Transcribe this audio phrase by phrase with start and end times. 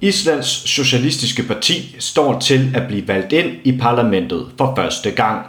[0.00, 5.46] Islands Socialistiske Parti står til at blive valgt ind i parlamentet for første gang.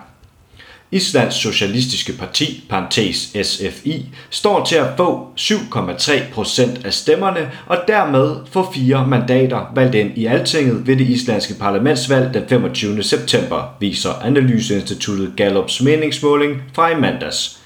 [0.91, 8.35] Islands Socialistiske Parti, parentes SFI, står til at få 7,3 procent af stemmerne og dermed
[8.51, 13.03] få fire mandater valgt ind i Altinget ved det islandske parlamentsvalg den 25.
[13.03, 17.59] september, viser Analyseinstituttet Gallups meningsmåling fra i mandags.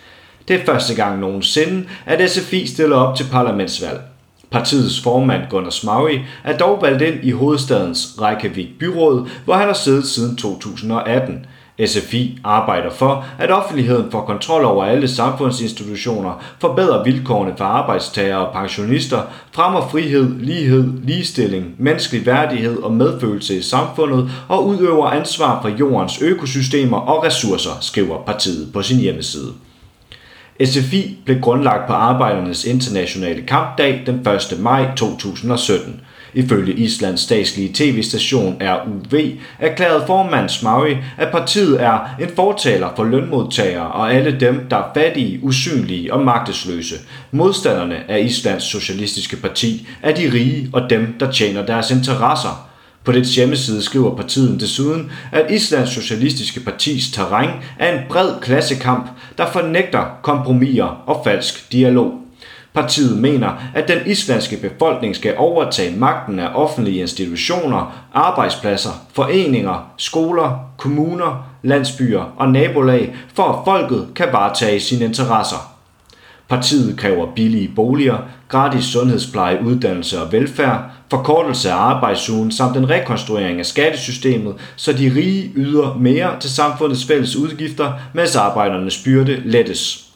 [0.47, 4.10] Det er første gang nogensinde, at SFI stiller op til parlamentsvalg.
[4.51, 9.73] Partiets formand Gunnar Smaui er dog valgt ind i hovedstadens Reykjavik byråd, hvor han har
[9.73, 11.45] siddet siden 2018.
[11.85, 18.53] SFI arbejder for, at offentligheden får kontrol over alle samfundsinstitutioner, forbedrer vilkårene for arbejdstagere og
[18.53, 25.69] pensionister, fremmer frihed, lighed, ligestilling, menneskelig værdighed og medfølelse i samfundet og udøver ansvar for
[25.69, 29.51] jordens økosystemer og ressourcer, skriver partiet på sin hjemmeside.
[30.65, 34.59] SFI blev grundlagt på Arbejdernes Internationale Kampdag den 1.
[34.59, 36.01] maj 2017.
[36.33, 39.19] Ifølge Islands statslige tv-station RUV
[39.59, 44.91] erklærede formand Smaui, at partiet er en fortaler for lønmodtagere og alle dem, der er
[44.93, 46.95] fattige, usynlige og magtesløse.
[47.31, 52.70] Modstanderne af Islands Socialistiske Parti er de rige og dem, der tjener deres interesser.
[53.03, 57.49] På dets hjemmeside skriver partiet desuden, at Islands Socialistiske Partis terræn
[57.79, 62.13] er en bred klassekamp, der fornægter kompromiser og falsk dialog.
[62.73, 70.71] Partiet mener, at den islandske befolkning skal overtage magten af offentlige institutioner, arbejdspladser, foreninger, skoler,
[70.77, 75.75] kommuner, landsbyer og nabolag, for at folket kan varetage sine interesser.
[76.49, 78.17] Partiet kræver billige boliger,
[78.51, 85.13] gratis sundhedspleje, uddannelse og velfærd, forkortelse af arbejdsugen samt en rekonstruering af skattesystemet, så de
[85.15, 90.11] rige yder mere til samfundets fælles udgifter, mens arbejdernes byrde lettes.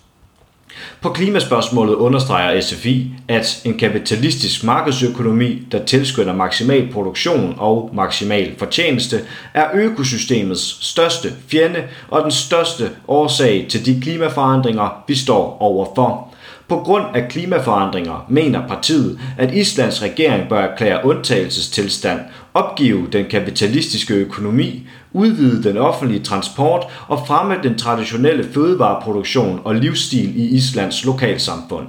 [1.02, 9.22] På klimaspørgsmålet understreger SFI, at en kapitalistisk markedsøkonomi, der tilskynder maksimal produktion og maksimal fortjeneste,
[9.54, 16.35] er økosystemets største fjende og den største årsag til de klimaforandringer, vi står overfor.
[16.68, 22.20] På grund af klimaforandringer mener partiet, at Islands regering bør erklære undtagelsestilstand,
[22.54, 30.40] opgive den kapitalistiske økonomi, udvide den offentlige transport og fremme den traditionelle fødevareproduktion og livsstil
[30.40, 31.88] i Islands lokalsamfund.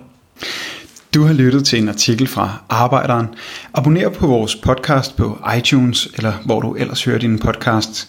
[1.15, 3.27] Du har lyttet til en artikel fra Arbejderen.
[3.75, 8.09] Abonner på vores podcast på iTunes, eller hvor du ellers hører din podcast.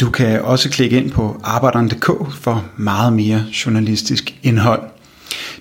[0.00, 4.93] Du kan også klikke ind på arbejderen.dk for meget mere journalistisk indhold.